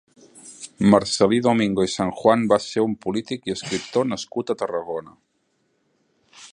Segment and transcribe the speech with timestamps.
[0.93, 5.19] Marcel·lí Domingo i Sanjuan va ser un polític i escriptor nascut a Tarragona.